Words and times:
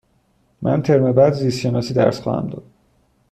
من 0.61 0.81
ترم 0.83 1.11
بعد 1.11 1.33
زیست 1.33 1.59
شناسی 1.59 1.93
درس 1.93 2.19
خواهم 2.19 2.47
داد. 2.47 2.63